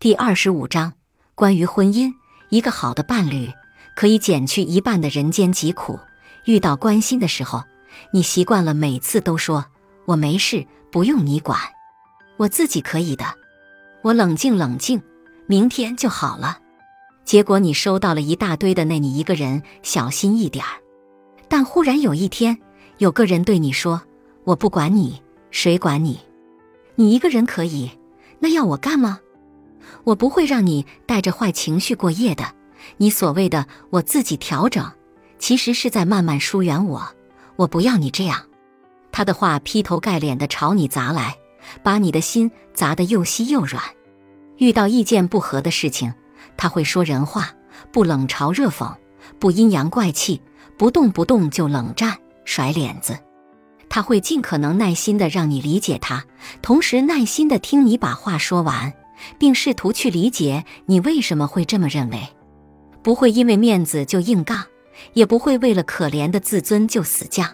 [0.00, 0.94] 第二十五章
[1.34, 2.10] 关于婚姻，
[2.48, 3.50] 一个好的伴侣
[3.94, 6.00] 可以减去一半的人间疾苦。
[6.46, 7.62] 遇到关心的时候，
[8.10, 9.66] 你习惯了每次都说
[10.08, 11.60] “我没事，不用你管，
[12.38, 13.26] 我自己可以的，
[14.00, 15.02] 我冷静冷静，
[15.46, 16.60] 明天就好了”。
[17.26, 20.80] 结果你收到了一大堆的那你一个人小心一点儿。
[21.46, 22.56] 但忽然有一天，
[22.96, 24.00] 有个人对你说
[24.44, 25.20] ：“我不管你，
[25.50, 26.18] 谁管你？
[26.94, 27.90] 你一个人可以，
[28.38, 29.20] 那要我干吗？
[30.04, 32.44] 我不会让你带着坏情绪过夜的。
[32.96, 34.90] 你所谓的我自己调整，
[35.38, 37.06] 其实是在慢慢疏远我。
[37.56, 38.42] 我不要你这样。”
[39.12, 41.36] 他的话劈头盖脸的朝你砸来，
[41.82, 43.82] 把你的心砸得又稀又软。
[44.58, 46.12] 遇到意见不合的事情，
[46.56, 47.50] 他会说人话，
[47.92, 48.94] 不冷嘲热讽，
[49.38, 50.40] 不阴阳怪气。
[50.78, 53.18] 不动不动就冷战甩脸子，
[53.90, 56.24] 他会尽可能耐心的让你理解他，
[56.62, 58.90] 同时耐心的听你把话说完，
[59.38, 62.20] 并试图去理解你为什么会这么认为。
[63.02, 64.64] 不会因为面子就硬杠，
[65.14, 67.48] 也不会为了可怜的自尊就死犟。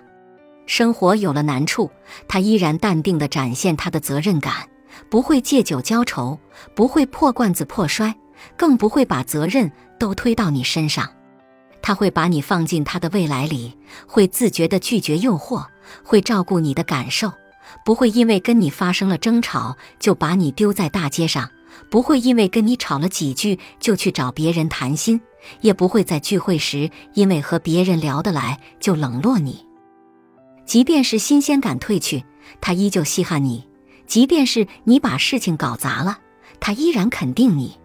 [0.66, 1.88] 生活有了难处，
[2.26, 4.68] 他依然淡定地展现他的责任感，
[5.08, 6.38] 不会借酒浇愁，
[6.74, 8.12] 不会破罐子破摔，
[8.56, 9.70] 更不会把责任
[10.00, 11.08] 都推到你身上。
[11.80, 15.64] 他会把你放进他的未来里，会自觉地拒绝诱惑，
[16.02, 17.32] 会照顾你的感受，
[17.84, 21.50] 不会因为跟你发生了争吵就把你丢在大街上，
[21.90, 25.20] 不会因为跟你吵了几句就去找别人谈心，
[25.60, 29.64] 也不会在聚会时因为和别人聊得来就冷落你。
[30.64, 32.24] 即便是新鲜感褪去，
[32.60, 33.64] 他依旧稀罕你；
[34.06, 36.18] 即便是你把事情搞砸了，
[36.58, 37.76] 他依然肯定你。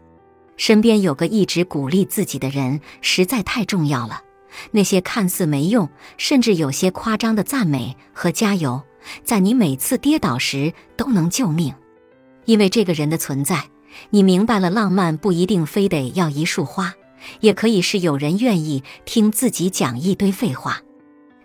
[0.57, 4.21] 身边有个一直鼓励自己的人，实在太重要了。
[4.71, 8.81] 那些看似没用，甚至有些夸张的赞美和加油，
[9.23, 11.73] 在你每次跌倒时都能救命。
[12.45, 13.65] 因为这个人的存在，
[14.09, 16.93] 你明白了浪漫不一定非得要一束花，
[17.39, 20.81] 也可以是有人愿意听自己讲一堆废话。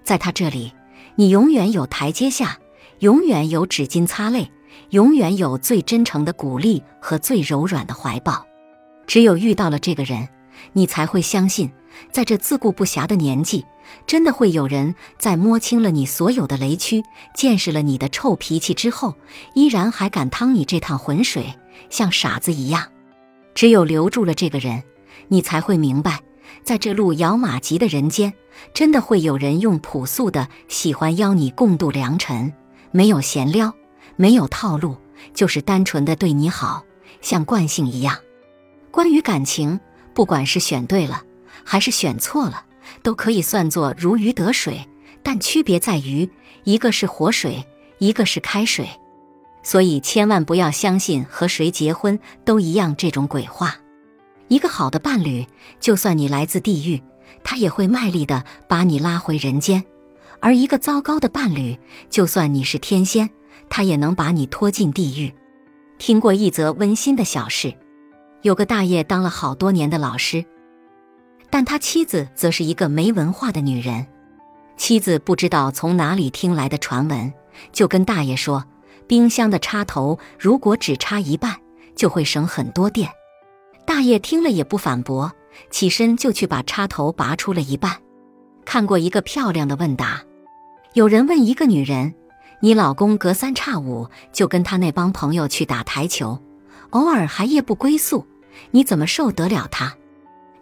[0.02, 0.72] 在他这里，
[1.16, 2.58] 你永远有台阶下，
[3.00, 4.50] 永远有纸巾擦泪，
[4.90, 8.46] 永远有最真诚的鼓励和最柔软的怀抱。
[9.06, 10.28] 只有遇到了这个人，
[10.72, 11.70] 你才会相信，
[12.10, 13.64] 在这自顾不暇的年纪，
[14.06, 17.02] 真的会有人在摸清了你所有的雷区，
[17.34, 19.14] 见识了你的臭脾气之后，
[19.54, 21.54] 依然还敢趟你这趟浑水，
[21.90, 22.88] 像傻子一样。
[23.54, 24.82] 只有留住了这个人，
[25.28, 26.20] 你才会明白，
[26.62, 28.32] 在这路遥马急的人间，
[28.74, 32.52] 真的会有人用朴素的喜欢邀你共度良辰，
[32.90, 33.72] 没有闲聊，
[34.16, 34.96] 没有套路，
[35.32, 36.84] 就是单纯的对你好，
[37.22, 38.18] 像惯性一样。
[38.90, 39.80] 关于感情，
[40.14, 41.22] 不管是选对了
[41.66, 42.64] 还是选错了，
[43.02, 44.88] 都可以算作如鱼得水，
[45.24, 46.30] 但区别在于，
[46.62, 47.66] 一个是活水，
[47.98, 48.88] 一个是开水。
[49.64, 53.74] 所以千万不要相信和谁结婚都一样这种鬼话。
[54.46, 55.44] 一个好的伴侣，
[55.80, 57.02] 就算你来自地狱，
[57.42, 59.82] 他也会卖力的把你拉回人间；
[60.38, 61.76] 而一个糟糕的伴侣，
[62.08, 63.28] 就算你是天仙，
[63.68, 65.34] 他也能把你拖进地狱。
[65.98, 67.74] 听过一则温馨的小事。
[68.42, 70.44] 有个大爷当了好多年的老师，
[71.50, 74.06] 但他妻子则是一个没文化的女人。
[74.76, 77.32] 妻子不知道从哪里听来的传闻，
[77.72, 78.64] 就跟大爷说：
[79.06, 81.56] 冰箱的插头如果只插一半，
[81.94, 83.10] 就会省很多电。
[83.86, 85.32] 大爷听了也不反驳，
[85.70, 87.96] 起身就去把插头拔出了一半。
[88.64, 90.22] 看过一个漂亮的问答，
[90.92, 92.14] 有人问一个女人
[92.60, 96.38] ：“你老公隔三差五就跟他那帮朋友去打台球，
[96.90, 98.26] 偶尔还夜不归宿。”
[98.72, 99.94] 你怎么受得了他？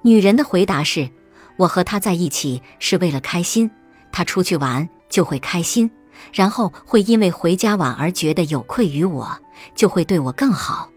[0.06, 1.08] 女人的回答是：
[1.56, 3.70] 我和他在一起是为了开心，
[4.12, 5.90] 他出去玩就会开心，
[6.30, 9.38] 然后会因为回家晚而觉得有愧于我，
[9.74, 10.90] 就会对我更好，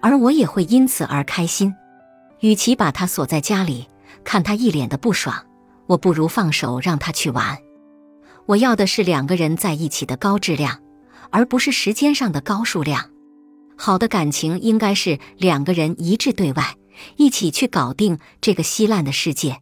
[0.00, 1.74] 而我也会因此而开心。
[2.38, 3.88] 与其把他锁在家里，
[4.22, 5.44] 看他一脸的不爽，
[5.88, 7.58] 我不如放手让他去玩。
[8.46, 10.78] 我要的是两个人在一起的高质量，
[11.30, 13.10] 而不是时间上的高数量。
[13.76, 16.76] 好的感情应该是两个人一致对外，
[17.16, 19.60] 一起去搞定这个稀烂的世界，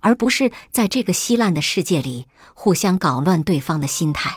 [0.00, 4.36] 而不是在这个稀烂的世界里互相搞乱对方的心态。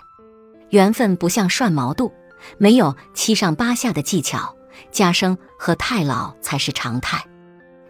[0.69, 2.11] 缘分不像涮毛肚，
[2.57, 4.55] 没有七上八下的技巧，
[4.91, 7.23] 加生和太老才是常态。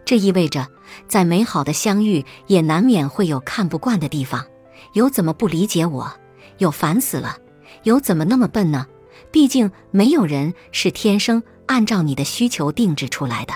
[0.04, 0.68] 这意味着，
[1.08, 4.44] 在美好的相遇也难免会有看不惯的地方，
[4.92, 6.12] 有怎么不理解我，
[6.58, 7.38] 有烦死了，
[7.84, 8.86] 有怎么那么笨呢？
[9.30, 13.54] 毕竟没有人是天生按照你的需求定制出来的，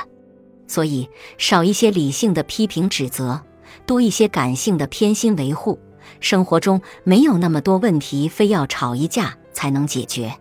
[0.68, 3.42] 所以少一些理性的批评指责，
[3.86, 5.80] 多一些感性的偏心维护。
[6.20, 10.32] 生活中没有那么多问题非要吵一架才能解决。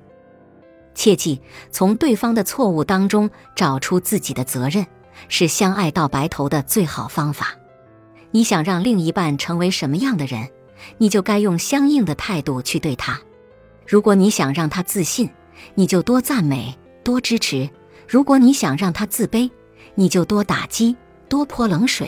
[0.93, 1.41] 切记，
[1.71, 4.85] 从对方的错误当中找出自己的责任，
[5.29, 7.55] 是相爱到白头的最好方法。
[8.31, 10.49] 你想让另一半成为什么样的人，
[10.97, 13.19] 你就该用相应的态度去对他。
[13.85, 15.29] 如果你想让他自信，
[15.75, 17.69] 你就多赞美、多支持；
[18.07, 19.49] 如果你想让他自卑，
[19.97, 20.95] 你就多打击、
[21.27, 22.07] 多泼冷水。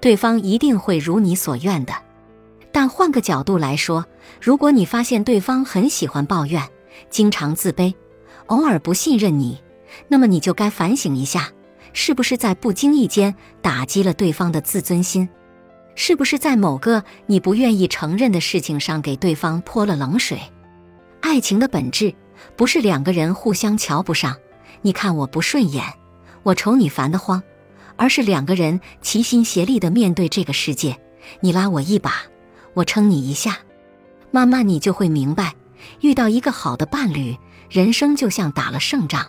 [0.00, 1.92] 对方一定会如你所愿的。
[2.72, 4.06] 但换个角度来说，
[4.40, 6.62] 如果你发现对方很喜欢抱怨，
[7.10, 7.92] 经常自卑，
[8.46, 9.60] 偶尔不信任你，
[10.06, 11.50] 那么你就该反省一下，
[11.92, 15.28] 是不是在不经意间打击了对方的自尊心？
[15.96, 20.40] 是不是在某个你不愿意承认的事情上给对方泼了冷水？
[21.20, 22.14] 爱情的本质
[22.56, 24.36] 不是两个人互相瞧不上，
[24.80, 25.84] 你看我不顺眼，
[26.42, 27.42] 我瞅你烦得慌，
[27.96, 30.98] 而是两个人齐心协力的面对这个世界，
[31.40, 32.14] 你拉我一把，
[32.74, 33.58] 我撑你一下，
[34.30, 35.54] 慢慢你就会明白。
[36.00, 37.36] 遇到一个好的伴侣，
[37.70, 39.26] 人生就像打了胜仗。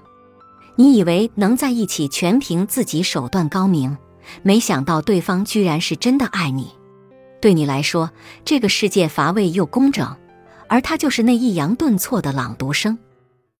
[0.75, 3.97] 你以为能在一起全凭自己手段高明，
[4.41, 6.71] 没想到对方居然是真的爱你。
[7.41, 8.09] 对你来说，
[8.45, 10.15] 这个世界乏味又工整，
[10.67, 12.97] 而他就是那抑扬顿挫的朗读声。